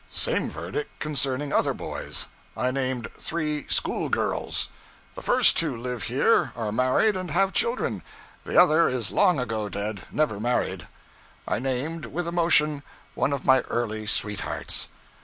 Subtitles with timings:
[0.11, 2.27] Same verdict concerning other boys.
[2.57, 4.69] I named three school girls.
[5.13, 8.01] 'The first two live here, are married and have children;
[8.43, 10.87] the other is long ago dead never married.'
[11.47, 12.81] I named, with emotion,
[13.13, 14.87] one of my early sweethearts.